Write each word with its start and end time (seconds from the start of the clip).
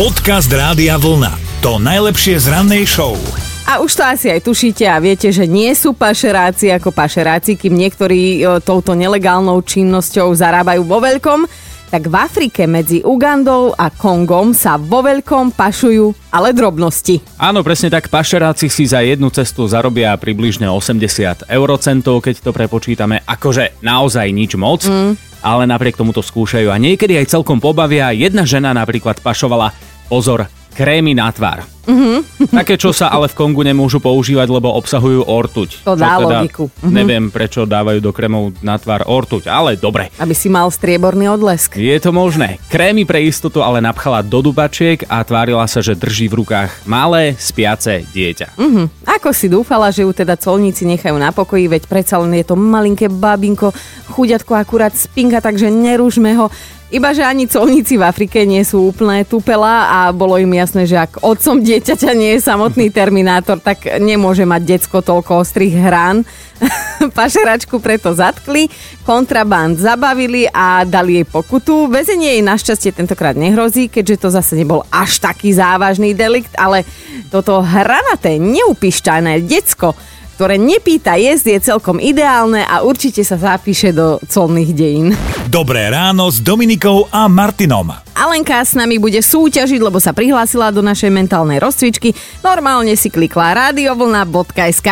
Podcast 0.00 0.48
Rádia 0.48 0.96
Vlna. 0.96 1.60
To 1.60 1.76
najlepšie 1.76 2.40
z 2.40 2.48
rannej 2.48 2.88
show. 2.88 3.20
A 3.68 3.84
už 3.84 4.00
to 4.00 4.02
asi 4.08 4.32
aj 4.32 4.40
tušíte 4.48 4.88
a 4.88 4.96
viete, 4.96 5.28
že 5.28 5.44
nie 5.44 5.68
sú 5.76 5.92
pašeráci 5.92 6.72
ako 6.72 6.88
pašeráci, 6.88 7.60
kým 7.60 7.76
niektorí 7.76 8.40
e, 8.40 8.64
touto 8.64 8.96
nelegálnou 8.96 9.60
činnosťou 9.60 10.32
zarábajú 10.32 10.88
vo 10.88 11.04
veľkom, 11.04 11.44
tak 11.92 12.08
v 12.08 12.16
Afrike 12.16 12.64
medzi 12.64 13.04
Ugandou 13.04 13.76
a 13.76 13.92
Kongom 13.92 14.56
sa 14.56 14.80
vo 14.80 15.04
veľkom 15.04 15.52
pašujú 15.52 16.32
ale 16.32 16.56
drobnosti. 16.56 17.20
Áno, 17.36 17.60
presne 17.60 17.92
tak, 17.92 18.08
pašeráci 18.08 18.72
si 18.72 18.88
za 18.88 19.04
jednu 19.04 19.28
cestu 19.28 19.68
zarobia 19.68 20.16
približne 20.16 20.64
80 20.64 21.44
eurocentov, 21.44 22.24
keď 22.24 22.40
to 22.40 22.56
prepočítame, 22.56 23.20
akože 23.28 23.84
naozaj 23.84 24.32
nič 24.32 24.56
moc. 24.56 24.80
Mm 24.88 25.28
ale 25.40 25.64
napriek 25.64 25.96
tomu 25.96 26.12
to 26.12 26.20
skúšajú 26.20 26.68
a 26.68 26.76
niekedy 26.76 27.16
aj 27.16 27.32
celkom 27.32 27.58
pobavia. 27.58 28.12
Jedna 28.12 28.44
žena 28.44 28.76
napríklad 28.76 29.24
pašovala, 29.24 29.72
pozor, 30.10 30.50
krémy 30.74 31.14
na 31.14 31.30
tvár. 31.30 31.62
Mm-hmm. 31.90 32.54
Také, 32.54 32.78
čo 32.78 32.94
sa 32.94 33.10
ale 33.10 33.26
v 33.26 33.34
Kongu 33.34 33.66
nemôžu 33.66 33.98
používať, 33.98 34.46
lebo 34.46 34.70
obsahujú 34.78 35.26
ortuť. 35.26 35.82
To 35.82 35.98
dá 35.98 36.18
teda 36.18 36.46
logiku. 36.46 36.70
Mm-hmm. 36.70 36.94
Neviem, 36.94 37.24
prečo 37.34 37.66
dávajú 37.66 37.98
do 37.98 38.14
krémov 38.14 38.54
na 38.62 38.78
tvár 38.78 39.06
ortuť, 39.10 39.50
ale 39.50 39.74
dobre. 39.74 40.14
Aby 40.22 40.34
si 40.34 40.46
mal 40.46 40.70
strieborný 40.70 41.26
odlesk. 41.26 41.74
Je 41.74 41.98
to 41.98 42.14
možné. 42.14 42.62
Krémy 42.70 43.02
pre 43.06 43.22
istotu 43.26 43.62
ale 43.62 43.82
napchala 43.82 44.22
do 44.22 44.38
dubačiek 44.38 45.02
a 45.10 45.22
tvárila 45.26 45.66
sa, 45.66 45.82
že 45.82 45.98
drží 45.98 46.30
v 46.30 46.46
rukách 46.46 46.86
malé, 46.86 47.34
spiace 47.38 48.06
dieťa. 48.14 48.54
Mm-hmm. 48.54 48.86
Ako 49.20 49.34
si 49.34 49.50
dúfala, 49.50 49.90
že 49.90 50.06
ju 50.06 50.14
teda 50.14 50.38
colníci 50.38 50.86
nechajú 50.86 51.16
na 51.18 51.34
pokoji, 51.34 51.66
veď 51.66 51.90
predsa 51.90 52.22
len 52.22 52.38
je 52.38 52.46
to 52.46 52.54
malinké 52.54 53.10
babinko, 53.10 53.74
chuďatko 54.14 54.54
akurát 54.54 54.94
spinka, 54.94 55.42
takže 55.42 55.70
neružme 55.70 56.38
ho. 56.38 56.46
Iba, 56.90 57.14
že 57.14 57.22
ani 57.22 57.46
colníci 57.46 57.94
v 57.94 58.02
Afrike 58.02 58.42
nie 58.42 58.66
sú 58.66 58.90
úplne 58.90 59.22
tupela 59.22 59.86
a 59.86 59.98
bolo 60.10 60.34
im 60.42 60.50
jasné, 60.58 60.90
že 60.90 60.98
ak 60.98 61.22
otcom 61.22 61.62
dieťaťa 61.62 62.10
nie 62.18 62.34
je 62.34 62.42
samotný 62.42 62.90
terminátor, 62.98 63.62
tak 63.62 63.86
nemôže 64.02 64.42
mať 64.42 64.62
decko 64.66 64.98
toľko 64.98 65.46
ostrých 65.46 65.78
hrán. 65.78 66.26
Pašeračku 67.16 67.78
preto 67.78 68.10
zatkli, 68.10 68.66
kontraband 69.06 69.78
zabavili 69.78 70.50
a 70.50 70.82
dali 70.82 71.22
jej 71.22 71.26
pokutu. 71.30 71.86
Vezenie 71.86 72.36
jej 72.36 72.42
našťastie 72.42 72.90
tentokrát 72.90 73.38
nehrozí, 73.38 73.86
keďže 73.86 74.26
to 74.26 74.28
zase 74.34 74.58
nebol 74.58 74.82
až 74.90 75.22
taký 75.22 75.54
závažný 75.54 76.10
delikt, 76.10 76.50
ale 76.58 76.82
toto 77.30 77.62
hranaté, 77.62 78.34
neupišťané 78.42 79.46
decko 79.46 79.94
ktoré 80.40 80.56
nepýta 80.56 81.20
jesť, 81.20 81.52
je 81.52 81.68
celkom 81.68 82.00
ideálne 82.00 82.64
a 82.64 82.80
určite 82.80 83.20
sa 83.20 83.36
zapíše 83.36 83.92
do 83.92 84.16
colných 84.24 84.72
dejín. 84.72 85.12
Dobré 85.52 85.92
ráno 85.92 86.32
s 86.32 86.40
Dominikou 86.40 87.04
a 87.12 87.28
Martinom. 87.28 87.92
Alenka 88.16 88.64
s 88.64 88.72
nami 88.72 88.96
bude 88.96 89.20
súťažiť, 89.20 89.76
lebo 89.76 90.00
sa 90.00 90.16
prihlásila 90.16 90.72
do 90.72 90.80
našej 90.80 91.12
mentálnej 91.12 91.60
rozcvičky. 91.60 92.16
Normálne 92.40 92.96
si 92.96 93.12
klikla 93.12 93.52
radiovlna.sk. 93.68 94.88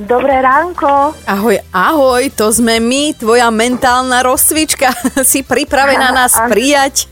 Dobré 0.00 0.40
ránko. 0.40 1.12
Ahoj, 1.28 1.60
ahoj, 1.76 2.32
to 2.32 2.48
sme 2.48 2.80
my, 2.80 3.12
tvoja 3.20 3.52
mentálna 3.52 4.24
rozcvička. 4.24 4.96
si 5.28 5.44
pripravená 5.44 6.08
nás 6.24 6.40
prijať? 6.48 7.04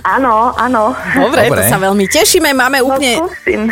Áno, 0.00 0.56
áno. 0.56 0.96
Dobre, 1.16 1.48
Dobre, 1.48 1.60
to 1.60 1.62
sa 1.68 1.78
veľmi 1.78 2.06
tešíme. 2.08 2.50
Máme 2.56 2.80
no, 2.80 2.92
úplne... 2.92 3.12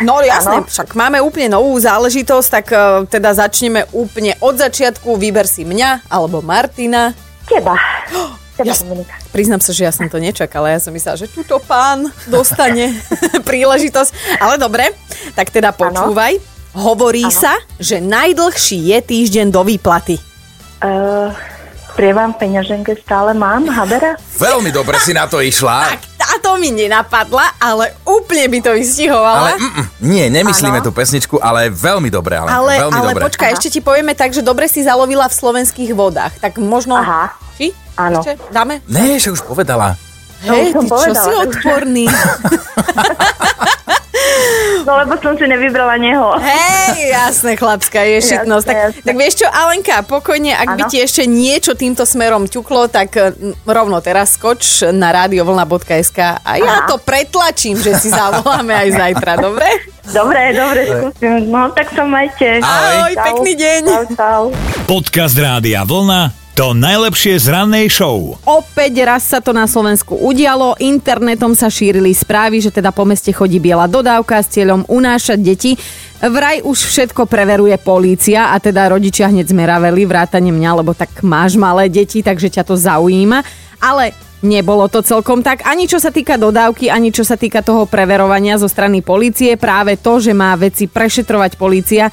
No, 0.05 0.21
no 0.21 0.25
jasné, 0.25 0.61
ano. 0.61 0.69
však 0.69 0.93
máme 0.93 1.19
úplne 1.25 1.49
novú 1.53 1.73
záležitosť, 1.81 2.49
tak 2.49 2.67
uh, 2.73 3.05
teda 3.09 3.33
začneme 3.33 3.89
úplne 3.97 4.37
od 4.45 4.61
začiatku. 4.61 5.17
Vyber 5.17 5.49
si 5.49 5.65
mňa 5.65 6.11
alebo 6.13 6.45
Martina. 6.45 7.17
Teba. 7.49 7.75
Teba, 8.59 8.75
ja, 8.75 8.75
priznám 9.31 9.63
sa, 9.63 9.71
že 9.71 9.87
ja 9.87 9.93
som 9.95 10.11
to 10.11 10.19
nečakala. 10.19 10.75
Ja 10.75 10.83
som 10.83 10.91
myslela, 10.91 11.15
že 11.15 11.31
túto 11.31 11.63
pán 11.63 12.11
dostane 12.27 12.91
príležitosť. 13.49 14.43
Ale 14.43 14.59
dobre, 14.59 14.91
tak 15.39 15.55
teda 15.55 15.71
počúvaj. 15.71 16.37
Ano. 16.37 16.57
Hovorí 16.93 17.25
ano. 17.25 17.33
sa, 17.33 17.55
že 17.79 18.03
najdlhší 18.03 18.93
je 18.93 18.99
týždeň 18.99 19.47
do 19.55 19.63
výplaty. 19.63 20.19
Uh, 20.83 21.31
prievam 21.99 22.35
peňaženke 22.35 22.99
stále 23.03 23.35
mám, 23.35 23.67
Habera? 23.67 24.15
Veľmi 24.39 24.71
dobre 24.71 24.99
si 25.03 25.11
na 25.11 25.27
to 25.27 25.43
išla. 25.43 25.95
Tak 25.95 26.18
táto 26.49 26.65
mi 26.65 26.73
nenapadla, 26.73 27.61
ale 27.61 27.93
úplne 28.09 28.49
by 28.49 28.59
to 28.65 28.71
vystihovala. 28.73 29.53
Ale 29.53 29.61
mm, 29.61 29.69
mm, 29.69 29.87
nie, 30.01 30.25
nemyslíme 30.33 30.81
ano. 30.81 30.87
tú 30.89 30.91
pesničku, 30.97 31.37
ale 31.37 31.69
veľmi 31.69 32.09
dobre. 32.09 32.41
Ale, 32.41 32.49
ale, 32.49 32.73
veľmi 32.89 33.01
ale 33.05 33.13
dobre. 33.13 33.23
počkaj, 33.29 33.49
Aha. 33.53 33.57
ešte 33.61 33.69
ti 33.69 33.81
povieme 33.85 34.17
tak, 34.17 34.33
že 34.33 34.41
dobre 34.41 34.65
si 34.65 34.81
zalovila 34.81 35.29
v 35.29 35.35
slovenských 35.37 35.93
vodách. 35.93 36.41
Tak 36.41 36.57
možno... 36.57 36.97
Aha. 36.97 37.37
Či? 37.61 37.77
Áno. 38.01 38.25
Ešte 38.25 38.41
dáme? 38.49 38.81
Ne, 38.89 39.21
že 39.21 39.29
už 39.29 39.45
povedala. 39.45 39.93
Hej, 40.41 40.73
ty 40.73 40.87
čo 40.89 41.13
si 41.13 41.33
odporný? 41.37 42.07
No 44.87 44.97
lebo 44.97 45.21
som 45.21 45.37
si 45.37 45.45
nevybrala 45.45 46.01
neho. 46.01 46.39
Hej, 46.41 47.13
jasné, 47.13 47.61
chlapská 47.61 48.01
je 48.09 48.19
šitnosť. 48.25 48.67
Jasné, 48.67 48.73
tak, 48.73 48.87
jasné. 48.89 49.05
tak 49.05 49.15
vieš 49.21 49.35
čo, 49.45 49.47
Alenka, 49.53 49.97
pokojne, 50.07 50.53
ak 50.57 50.69
ano. 50.73 50.77
by 50.81 50.83
ti 50.89 50.99
ešte 51.05 51.29
niečo 51.29 51.77
týmto 51.77 52.09
smerom 52.09 52.49
ťuklo, 52.49 52.89
tak 52.89 53.13
rovno 53.69 53.99
teraz 54.01 54.41
skoč 54.41 54.89
na 54.89 55.13
radiovlna.sk 55.13 56.19
a 56.41 56.53
ja 56.57 56.85
Aha. 56.85 56.89
to 56.89 56.97
pretlačím, 57.03 57.77
že 57.77 58.01
si 58.01 58.09
zavoláme 58.09 58.73
aj 58.73 58.89
zajtra, 58.97 59.33
dobre? 59.37 59.69
Dobre, 60.09 60.57
dobre, 60.57 60.81
skúsim. 60.89 61.53
No 61.53 61.69
tak 61.77 61.93
sa 61.93 62.09
majte. 62.09 62.65
Ahoj, 62.65 63.13
Ahoj 63.13 63.15
pekný 63.29 63.53
deň. 63.61 63.83
Čau, 63.85 64.05
čau. 64.17 64.43
Podcast 64.89 65.37
Rádia 65.37 65.85
Vlna 65.85 66.38
to 66.59 66.75
najlepšie 66.75 67.39
z 67.39 67.55
rannej 67.55 67.87
show. 67.87 68.35
Opäť 68.43 69.07
raz 69.07 69.31
sa 69.31 69.39
to 69.39 69.55
na 69.55 69.71
Slovensku 69.71 70.19
udialo. 70.19 70.75
Internetom 70.83 71.55
sa 71.55 71.71
šírili 71.71 72.11
správy, 72.11 72.59
že 72.59 72.75
teda 72.75 72.91
po 72.91 73.07
meste 73.07 73.31
chodí 73.31 73.63
biela 73.63 73.87
dodávka 73.87 74.43
s 74.43 74.59
cieľom 74.59 74.83
unášať 74.91 75.39
deti. 75.39 75.79
Vraj 76.19 76.67
už 76.67 76.75
všetko 76.83 77.31
preveruje 77.31 77.79
polícia 77.79 78.51
a 78.51 78.59
teda 78.59 78.91
rodičia 78.91 79.31
hneď 79.31 79.55
zmeraveli 79.55 80.03
vrátane 80.03 80.51
mňa, 80.51 80.83
lebo 80.83 80.99
tak 80.99 81.23
máš 81.23 81.55
malé 81.55 81.87
deti, 81.87 82.27
takže 82.27 82.51
ťa 82.51 82.67
to 82.67 82.75
zaujíma. 82.75 83.39
Ale 83.79 84.11
Nebolo 84.39 84.87
to 84.87 85.03
celkom 85.03 85.43
tak, 85.43 85.67
ani 85.67 85.91
čo 85.91 85.99
sa 85.99 86.15
týka 86.15 86.39
dodávky, 86.39 86.87
ani 86.87 87.11
čo 87.11 87.27
sa 87.27 87.35
týka 87.35 87.59
toho 87.59 87.91
preverovania 87.91 88.55
zo 88.55 88.71
strany 88.71 89.03
policie. 89.03 89.59
Práve 89.59 89.99
to, 89.99 90.23
že 90.23 90.31
má 90.31 90.55
veci 90.55 90.87
prešetrovať 90.87 91.59
policia, 91.59 92.07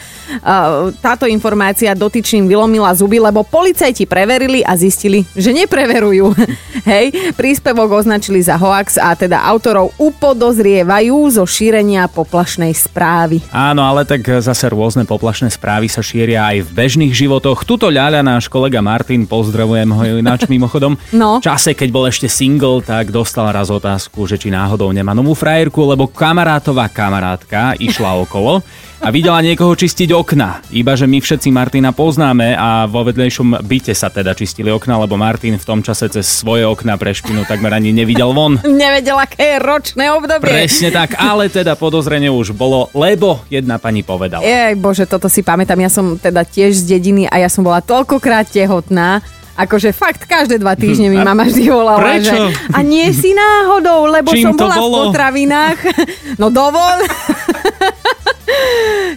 táto 1.05 1.29
informácia 1.29 1.93
dotyčným 1.93 2.49
vylomila 2.49 2.89
zuby, 2.97 3.21
lebo 3.21 3.45
policajti 3.45 4.09
preverili 4.09 4.65
a 4.65 4.73
zistili, 4.73 5.21
že 5.37 5.53
nepreverujú. 5.53 6.33
Hej, 6.89 7.33
príspevok 7.37 8.01
označili 8.01 8.41
za 8.41 8.57
hoax 8.57 8.97
a 8.97 9.13
teda 9.13 9.45
autorov 9.45 9.93
upodozrievajú 10.01 11.17
zo 11.29 11.45
šírenia 11.45 12.09
poplašnej 12.09 12.73
správy. 12.73 13.41
Áno, 13.53 13.85
ale 13.85 14.05
tak 14.05 14.25
zase 14.25 14.69
rôzne 14.69 15.05
poplašné 15.05 15.53
správy 15.53 15.89
sa 15.89 16.01
šíria 16.01 16.45
aj 16.45 16.65
v 16.65 16.69
bežných 16.73 17.13
životoch. 17.13 17.65
Tuto 17.65 17.89
ľaľa 17.89 18.21
náš 18.21 18.49
kolega 18.49 18.81
Martin, 18.81 19.25
pozdravujem 19.29 19.89
ho 19.93 20.01
ináč 20.21 20.45
mimochodom. 20.49 20.97
No. 21.13 21.41
V 21.41 21.45
čase, 21.45 21.73
keď 21.73 21.89
bol 21.89 22.05
ešte 22.15 22.31
single, 22.31 22.79
tak 22.79 23.11
dostal 23.11 23.51
raz 23.51 23.67
otázku, 23.67 24.23
že 24.23 24.39
či 24.39 24.47
náhodou 24.47 24.87
nemá 24.95 25.11
novú 25.11 25.35
frajerku, 25.35 25.83
lebo 25.83 26.07
kamarátová 26.07 26.87
kamarátka 26.87 27.75
išla 27.75 28.15
okolo 28.23 28.63
a 29.03 29.11
videla 29.11 29.43
niekoho 29.43 29.75
čistiť 29.75 30.15
okna. 30.15 30.63
Iba, 30.71 30.95
že 30.95 31.11
my 31.11 31.19
všetci 31.19 31.51
Martina 31.51 31.91
poznáme 31.91 32.55
a 32.55 32.87
vo 32.87 33.03
vedlejšom 33.03 33.67
byte 33.67 33.91
sa 33.91 34.07
teda 34.07 34.31
čistili 34.31 34.71
okna, 34.71 34.95
lebo 35.03 35.19
Martin 35.19 35.59
v 35.59 35.67
tom 35.67 35.83
čase 35.83 36.07
cez 36.07 36.23
svoje 36.23 36.63
okna 36.63 36.95
pre 36.95 37.11
špinu 37.11 37.43
takmer 37.43 37.75
ani 37.75 37.91
nevidel 37.91 38.31
von. 38.31 38.63
Nevedel, 38.63 39.19
aké 39.19 39.51
je 39.51 39.57
ročné 39.59 40.07
obdobie. 40.15 40.47
Presne 40.47 40.95
tak, 40.95 41.19
ale 41.19 41.51
teda 41.51 41.75
podozrenie 41.75 42.31
už 42.31 42.55
bolo, 42.55 42.87
lebo 42.95 43.43
jedna 43.51 43.75
pani 43.75 44.07
povedala. 44.07 44.39
Jej, 44.39 44.79
bože, 44.79 45.03
toto 45.03 45.27
si 45.27 45.43
pamätám, 45.43 45.83
ja 45.83 45.91
som 45.91 46.15
teda 46.15 46.47
tiež 46.47 46.79
z 46.79 46.95
dediny 46.95 47.27
a 47.27 47.43
ja 47.43 47.51
som 47.51 47.67
bola 47.67 47.83
toľkokrát 47.83 48.47
tehotná, 48.47 49.19
Akože 49.55 49.95
fakt, 49.95 50.27
každé 50.27 50.59
dva 50.59 50.75
týždne 50.75 51.07
mi 51.07 51.19
mama 51.23 51.43
vždy 51.43 51.63
volala, 51.67 51.95
Prečo? 51.97 52.27
že 52.27 52.35
a 52.69 52.79
nie 52.83 53.07
si 53.11 53.31
náhodou, 53.31 54.03
lebo 54.07 54.35
Čím 54.35 54.51
som 54.51 54.55
bola 54.55 54.75
bolo? 54.75 54.91
v 54.91 54.99
potravinách. 55.09 55.79
No 56.41 56.51
dovol. 56.51 56.99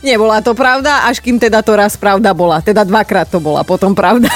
Nebola 0.00 0.38
to 0.38 0.54
pravda, 0.54 1.02
až 1.04 1.18
kým 1.18 1.36
teda 1.36 1.60
to 1.60 1.74
raz 1.74 1.98
pravda 1.98 2.30
bola. 2.30 2.62
Teda 2.62 2.86
dvakrát 2.86 3.26
to 3.26 3.42
bola 3.42 3.66
potom 3.66 3.90
pravda. 3.90 4.30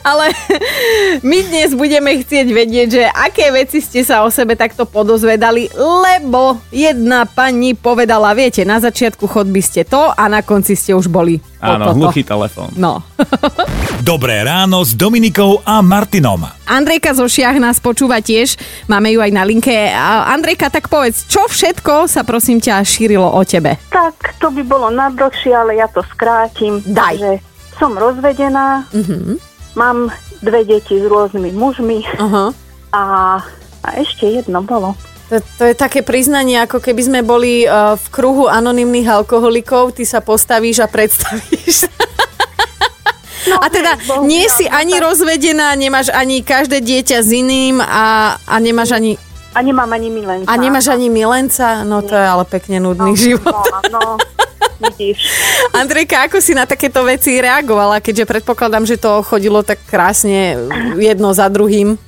Ale 0.00 0.32
my 1.30 1.38
dnes 1.46 1.76
budeme 1.76 2.20
chcieť 2.20 2.46
vedieť, 2.48 2.88
že 2.88 3.04
aké 3.04 3.52
veci 3.52 3.84
ste 3.84 4.00
sa 4.00 4.24
o 4.24 4.32
sebe 4.32 4.56
takto 4.56 4.88
podozvedali, 4.88 5.68
lebo 5.76 6.56
jedna 6.72 7.28
pani 7.28 7.76
povedala, 7.76 8.32
viete, 8.32 8.64
na 8.64 8.80
začiatku 8.80 9.28
chodby 9.28 9.60
ste 9.60 9.84
to 9.84 10.12
a 10.12 10.24
na 10.26 10.40
konci 10.40 10.72
ste 10.74 10.96
už 10.96 11.08
boli 11.12 11.40
Áno, 11.60 11.92
hluchý 11.92 12.24
telefón. 12.24 12.72
No. 12.72 13.04
Dobré 14.00 14.40
ráno 14.40 14.80
s 14.80 14.96
Dominikou 14.96 15.60
a 15.60 15.84
Martinom. 15.84 16.48
Andrejka 16.64 17.12
zo 17.12 17.28
Šiach 17.28 17.60
nás 17.60 17.76
počúva 17.76 18.24
tiež, 18.24 18.56
máme 18.88 19.12
ju 19.12 19.20
aj 19.20 19.28
na 19.28 19.44
linke. 19.44 19.92
Andrejka, 20.24 20.72
tak 20.72 20.88
povedz, 20.88 21.28
čo 21.28 21.44
všetko 21.44 22.08
sa 22.08 22.24
prosím 22.24 22.64
ťa 22.64 22.80
šírilo 22.80 23.28
o 23.28 23.44
tebe? 23.44 23.76
Tak, 23.92 24.40
to 24.40 24.48
by 24.48 24.64
bolo 24.64 24.88
najdlhšie, 24.88 25.52
ale 25.52 25.76
ja 25.76 25.84
to 25.92 26.00
skrátim. 26.08 26.80
Daj. 26.80 27.20
Takže 27.20 27.32
som 27.76 27.92
rozvedená, 27.96 28.88
Uh-huh. 28.92 29.36
Mám 29.80 30.12
dve 30.38 30.60
deti 30.62 31.00
s 31.00 31.04
rôznymi 31.04 31.50
mužmi 31.50 32.04
Uh-huh. 32.16 32.52
a, 32.92 33.02
a 33.80 33.88
ešte 33.96 34.28
jedno 34.28 34.60
bolo. 34.60 34.92
To, 35.30 35.38
to 35.56 35.64
je 35.64 35.74
také 35.74 36.02
priznanie, 36.02 36.58
ako 36.58 36.82
keby 36.82 37.00
sme 37.00 37.20
boli 37.22 37.62
uh, 37.62 37.94
v 37.94 38.06
kruhu 38.10 38.44
anonymných 38.44 39.08
alkoholikov, 39.08 39.94
ty 39.94 40.02
sa 40.02 40.20
postavíš 40.20 40.82
a 40.82 40.90
predstavíš. 40.90 41.86
No, 43.46 43.56
a 43.56 43.66
teda 43.66 43.96
bohužiaľ, 43.96 44.26
nie 44.26 44.44
si 44.46 44.68
no 44.68 44.74
ani 44.74 44.94
tak- 44.94 45.04
rozvedená, 45.06 45.72
nemáš 45.72 46.12
ani 46.12 46.44
každé 46.44 46.82
dieťa 46.82 47.18
s 47.18 47.30
iným 47.30 47.80
a, 47.80 48.36
a 48.36 48.54
nemáš 48.58 48.92
ani 48.92 49.16
A 49.50 49.64
nemám 49.64 49.90
ani 49.90 50.08
milenca. 50.08 50.46
a 50.46 50.54
nemáš 50.54 50.86
ani 50.86 51.08
milenca, 51.08 51.82
no 51.82 52.02
to 52.02 52.12
je 52.12 52.26
ale 52.26 52.44
pekne 52.44 52.78
nudný 52.78 53.16
život. 53.16 53.50
No, 53.90 53.96
no, 53.96 54.02
vidíš. 54.80 55.18
Andrejka, 55.76 56.24
ako 56.26 56.40
si 56.40 56.56
na 56.56 56.64
takéto 56.64 57.04
veci 57.04 57.36
reagovala, 57.36 58.00
keďže 58.00 58.28
predpokladám, 58.28 58.84
že 58.88 58.96
to 58.96 59.20
chodilo 59.20 59.60
tak 59.60 59.78
krásne 59.84 60.56
jedno 60.96 61.36
za 61.36 61.46
druhým? 61.52 62.00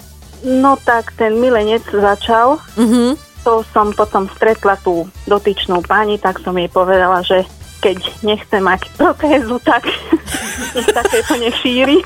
No 0.43 0.75
tak 0.81 1.15
ten 1.15 1.39
milenec 1.39 1.87
začal. 1.93 2.59
Mhm. 2.75 3.21
To 3.43 3.67
som 3.75 3.91
potom 3.91 4.31
stretla 4.39 4.79
tú 4.79 5.11
dotyčnú 5.27 5.83
pani, 5.83 6.15
tak 6.15 6.39
som 6.47 6.55
jej 6.55 6.71
povedala, 6.71 7.27
že 7.27 7.43
keď 7.83 7.99
nechce 8.23 8.57
mať 8.63 8.87
protézu, 8.95 9.59
tak 9.59 9.83
nech 10.79 10.89
takéto 10.95 11.35
nešíri. 11.35 11.99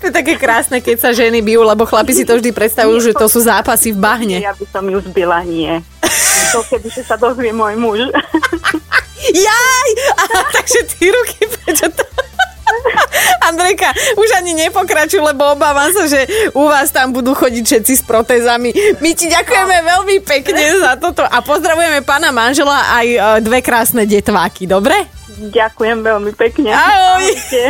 To 0.00 0.08
je 0.08 0.14
také 0.14 0.40
krásne, 0.40 0.80
keď 0.80 0.96
sa 0.96 1.10
ženy 1.12 1.44
bijú, 1.44 1.60
lebo 1.60 1.84
chlapi 1.84 2.16
si 2.16 2.24
to 2.24 2.40
vždy 2.40 2.50
predstavujú, 2.56 3.12
že 3.12 3.12
to 3.12 3.28
sú 3.28 3.44
zápasy 3.44 3.92
v 3.92 4.00
bahne. 4.00 4.36
Ja 4.40 4.56
by 4.56 4.66
som 4.68 4.84
ju 4.88 4.98
zbila, 5.04 5.44
nie. 5.44 5.84
To 6.52 6.64
kebyže 6.64 7.02
sa 7.04 7.16
dozvie 7.20 7.52
môj 7.52 7.74
muž. 7.76 8.00
Jaj! 9.18 9.88
Aha, 10.16 10.40
takže 10.54 10.80
ty 10.94 11.10
ruky, 11.10 11.42
prečo 11.44 11.86
to... 11.92 12.04
Andrejka, 13.48 13.90
už 14.20 14.28
ani 14.36 14.52
nepokračuj, 14.52 15.24
lebo 15.24 15.56
obávam 15.56 15.88
sa, 15.88 16.04
že 16.04 16.28
u 16.52 16.68
vás 16.68 16.92
tam 16.92 17.16
budú 17.16 17.32
chodiť 17.32 17.64
všetci 17.64 17.92
s 17.96 18.02
protézami. 18.04 18.70
My 19.00 19.16
ti 19.16 19.32
ďakujeme 19.32 19.76
veľmi 19.88 20.16
pekne 20.20 20.76
za 20.76 21.00
toto 21.00 21.24
a 21.24 21.40
pozdravujeme 21.40 22.04
pána 22.04 22.28
manžela 22.28 22.76
aj 22.92 23.06
e, 23.08 23.18
dve 23.40 23.64
krásne 23.64 24.04
detváky, 24.04 24.68
dobre? 24.68 25.08
Ďakujem 25.38 26.04
veľmi 26.04 26.32
pekne. 26.36 26.76
Ahoj. 26.76 27.24
Ahojte. 27.24 27.62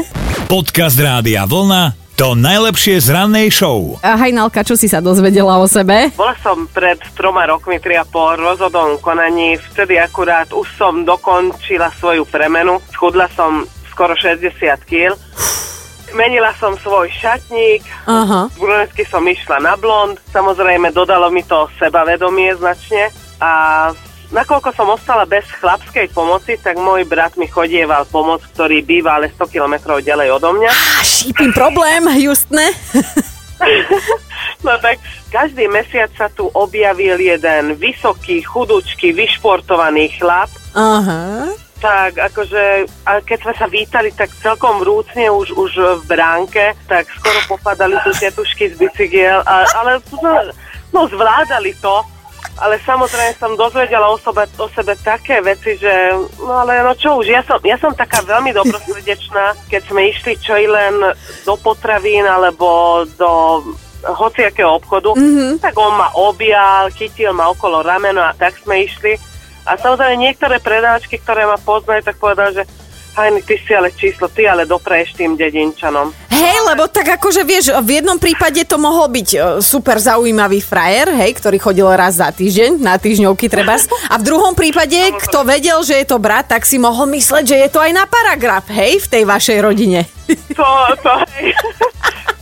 Podcast 0.50 0.98
Rádia 0.98 1.46
Vlna 1.46 2.07
to 2.18 2.34
najlepšie 2.34 2.98
z 2.98 3.14
rannej 3.14 3.46
show. 3.46 3.94
A 4.02 4.18
Hajnalka, 4.18 4.66
čo 4.66 4.74
si 4.74 4.90
sa 4.90 4.98
dozvedela 4.98 5.54
o 5.54 5.70
sebe? 5.70 6.10
Bola 6.18 6.34
som 6.42 6.66
pred 6.66 6.98
troma 7.14 7.46
rokmi, 7.46 7.78
tri 7.78 7.94
a 7.94 8.02
pol 8.02 8.34
rozhodom 8.34 8.98
konaní, 8.98 9.54
vtedy 9.54 10.02
akurát 10.02 10.50
už 10.50 10.66
som 10.74 11.06
dokončila 11.06 11.94
svoju 11.94 12.26
premenu, 12.26 12.82
schudla 12.90 13.30
som 13.38 13.62
skoro 13.94 14.18
60 14.18 14.50
kg. 14.82 15.14
Menila 16.10 16.50
som 16.58 16.74
svoj 16.82 17.06
šatník, 17.06 17.86
Aha. 18.10 18.50
z 18.50 18.56
brunettky 18.58 19.06
som 19.06 19.22
išla 19.22 19.62
na 19.62 19.78
blond, 19.78 20.18
samozrejme 20.34 20.90
dodalo 20.90 21.30
mi 21.30 21.46
to 21.46 21.70
sebavedomie 21.78 22.50
značne 22.58 23.14
a 23.38 23.52
nakoľko 24.32 24.70
som 24.76 24.88
ostala 24.92 25.24
bez 25.24 25.44
chlapskej 25.58 26.12
pomoci, 26.12 26.60
tak 26.60 26.76
môj 26.76 27.08
brat 27.08 27.36
mi 27.40 27.48
chodieval 27.48 28.04
pomoc, 28.08 28.44
ktorý 28.54 28.84
býva 28.84 29.16
ale 29.16 29.32
100 29.32 29.48
km 29.48 29.74
ďalej 30.00 30.28
odo 30.34 30.52
mňa. 30.56 30.70
A 30.72 31.02
šípim 31.04 31.52
problém, 31.52 32.04
justne. 32.20 32.72
No 34.62 34.74
tak 34.78 34.98
každý 35.30 35.70
mesiac 35.70 36.10
sa 36.18 36.26
tu 36.30 36.50
objavil 36.50 37.18
jeden 37.18 37.78
vysoký, 37.78 38.42
chudúčky, 38.42 39.14
vyšportovaný 39.14 40.14
chlap. 40.18 40.50
Aha. 40.74 41.46
Tak 41.78 42.18
akože, 42.18 42.90
a 43.06 43.22
keď 43.22 43.38
sme 43.38 43.54
sa 43.54 43.66
vítali, 43.70 44.10
tak 44.10 44.34
celkom 44.42 44.82
vrúcne 44.82 45.30
už, 45.30 45.54
už 45.54 45.72
v 46.02 46.04
bránke, 46.10 46.74
tak 46.90 47.06
skoro 47.06 47.38
popadali 47.54 47.94
tu 48.02 48.10
tetušky 48.10 48.74
z 48.74 48.82
bicygiel, 48.82 49.38
a, 49.46 49.62
ale 49.78 50.02
no, 50.18 50.32
no 50.90 51.00
zvládali 51.06 51.70
to. 51.78 52.02
Ale 52.58 52.74
samozrejme 52.82 53.38
som 53.38 53.54
dozvedela 53.54 54.10
o 54.10 54.18
sebe, 54.18 54.42
o 54.58 54.66
sebe 54.74 54.98
také 54.98 55.38
veci, 55.38 55.78
že 55.78 56.10
no 56.42 56.66
ale 56.66 56.82
no 56.82 56.90
čo 56.98 57.22
už, 57.22 57.30
ja 57.30 57.42
som, 57.46 57.62
ja 57.62 57.78
som 57.78 57.94
taká 57.94 58.18
veľmi 58.26 58.50
dobrosrdečná, 58.50 59.70
keď 59.70 59.82
sme 59.86 60.10
išli 60.10 60.34
čo 60.42 60.58
i 60.58 60.66
len 60.66 60.98
do 61.46 61.54
potravín 61.62 62.26
alebo 62.26 63.02
do 63.14 63.62
hociakého 64.02 64.74
obchodu, 64.74 65.14
mm-hmm. 65.14 65.62
tak 65.62 65.74
on 65.78 65.94
ma 65.94 66.10
objal, 66.18 66.90
chytil 66.94 67.30
ma 67.30 67.50
okolo 67.50 67.82
ramena 67.82 68.30
a 68.30 68.36
tak 68.36 68.58
sme 68.58 68.86
išli. 68.86 69.14
A 69.62 69.78
samozrejme 69.78 70.18
niektoré 70.18 70.58
predávačky, 70.58 71.18
ktoré 71.22 71.46
ma 71.46 71.58
poznajú, 71.62 72.02
tak 72.06 72.18
povedal, 72.18 72.54
že 72.54 72.62
Hajny, 73.18 73.42
ty 73.42 73.58
si 73.58 73.74
ale 73.74 73.90
číslo, 73.90 74.30
ty 74.30 74.46
ale 74.46 74.62
dopreješ 74.62 75.18
tým 75.18 75.34
dedinčanom. 75.34 76.14
Lebo 76.68 76.84
tak 76.84 77.16
akože 77.16 77.48
vieš, 77.48 77.72
v 77.80 77.96
jednom 77.96 78.20
prípade 78.20 78.60
to 78.68 78.76
mohol 78.76 79.08
byť 79.08 79.28
e, 79.32 79.38
super 79.64 79.96
zaujímavý 79.96 80.60
frajer, 80.60 81.08
hej, 81.16 81.40
ktorý 81.40 81.56
chodil 81.56 81.88
raz 81.88 82.20
za 82.20 82.28
týždeň, 82.28 82.76
na 82.76 83.00
týždňovky 83.00 83.48
trebárs. 83.48 83.88
A 84.12 84.20
v 84.20 84.28
druhom 84.28 84.52
prípade, 84.52 85.16
kto 85.16 85.48
vedel, 85.48 85.80
že 85.80 85.96
je 86.04 86.06
to 86.12 86.20
brat, 86.20 86.52
tak 86.52 86.68
si 86.68 86.76
mohol 86.76 87.08
mysleť, 87.16 87.44
že 87.48 87.56
je 87.56 87.68
to 87.72 87.80
aj 87.80 87.92
na 87.96 88.04
paragraf, 88.04 88.68
hej, 88.68 89.00
v 89.00 89.08
tej 89.08 89.22
vašej 89.24 89.58
rodine. 89.64 90.04
To, 90.28 90.68
to, 91.00 91.12
hej. 91.40 91.56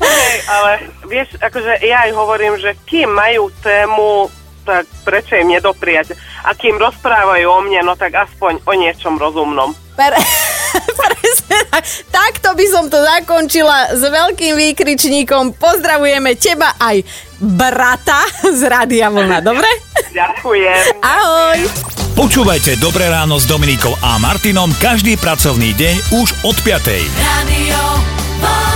hej, 0.02 0.34
ale 0.50 0.90
vieš, 1.06 1.38
akože 1.38 1.86
ja 1.86 2.10
aj 2.10 2.18
hovorím, 2.18 2.58
že 2.58 2.74
kým 2.82 3.06
majú 3.06 3.54
tému, 3.62 4.26
tak 4.66 4.90
prečo 5.06 5.38
im 5.38 5.54
nedopriať? 5.54 6.18
A 6.42 6.50
kým 6.58 6.82
rozprávajú 6.82 7.46
o 7.46 7.62
mne, 7.62 7.86
no 7.86 7.94
tak 7.94 8.18
aspoň 8.18 8.58
o 8.66 8.72
niečom 8.74 9.14
rozumnom. 9.22 9.70
Per-. 9.94 10.18
Takto 12.16 12.56
by 12.56 12.66
som 12.68 12.84
to 12.88 12.98
zakončila 13.00 13.94
s 13.96 14.02
veľkým 14.02 14.54
výkričníkom. 14.56 15.56
Pozdravujeme 15.56 16.36
teba 16.36 16.76
aj 16.78 17.02
brata 17.40 18.24
z 18.56 18.60
Rádia 18.64 19.12
Vlna, 19.12 19.38
dobre? 19.44 19.68
Ďakujem. 20.12 21.02
Ahoj! 21.04 21.58
Počúvajte 22.16 22.80
Dobré 22.80 23.12
ráno 23.12 23.36
s 23.36 23.44
Dominikou 23.44 23.92
a 24.00 24.16
Martinom 24.16 24.72
každý 24.80 25.20
pracovný 25.20 25.76
deň 25.76 26.16
už 26.16 26.28
od 26.48 26.56
5. 26.64 27.12
Radio 27.20 27.80
Vlna. 28.40 28.75